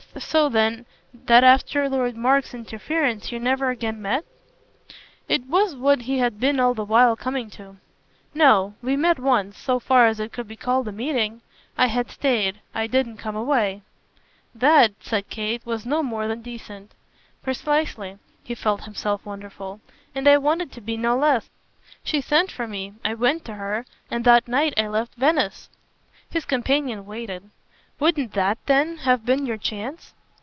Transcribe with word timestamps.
"So 0.19 0.49
then 0.49 0.85
that 1.25 1.45
after 1.45 1.87
Lord 1.87 2.17
Mark's 2.17 2.53
interference 2.53 3.31
you 3.31 3.39
never 3.39 3.69
again 3.69 4.01
met?" 4.01 4.25
It 5.29 5.47
was 5.47 5.73
what 5.73 6.01
he 6.01 6.17
had 6.19 6.37
been 6.37 6.59
all 6.59 6.73
the 6.73 6.83
while 6.83 7.15
coming 7.15 7.49
to. 7.51 7.77
"No; 8.33 8.73
we 8.83 8.97
met 8.97 9.19
once 9.19 9.57
so 9.57 9.79
far 9.79 10.07
as 10.07 10.19
it 10.19 10.33
could 10.33 10.49
be 10.49 10.57
called 10.57 10.89
a 10.89 10.91
meeting. 10.91 11.41
I 11.77 11.87
had 11.87 12.11
stayed 12.11 12.59
I 12.75 12.87
didn't 12.87 13.17
come 13.17 13.37
away." 13.37 13.83
"That," 14.53 14.91
said 14.99 15.29
Kate, 15.29 15.65
"was 15.65 15.85
no 15.85 16.03
more 16.03 16.27
than 16.27 16.41
decent." 16.41 16.91
"Precisely" 17.41 18.17
he 18.43 18.53
felt 18.53 18.81
himself 18.83 19.25
wonderful; 19.25 19.79
"and 20.13 20.27
I 20.27 20.37
wanted 20.39 20.73
to 20.73 20.81
be 20.81 20.97
no 20.97 21.15
less. 21.15 21.49
She 22.03 22.19
sent 22.19 22.51
for 22.51 22.67
me, 22.67 22.93
I 23.05 23.13
went 23.13 23.45
to 23.45 23.53
her, 23.53 23.85
and 24.11 24.25
that 24.25 24.49
night 24.49 24.73
I 24.75 24.87
left 24.89 25.15
Venice." 25.15 25.69
His 26.29 26.43
companion 26.43 27.05
waited. 27.05 27.49
"Wouldn't 27.99 28.33
THAT 28.33 28.57
then 28.65 28.97
have 28.97 29.27
been 29.27 29.45
your 29.45 29.57
chance?" 29.57 30.15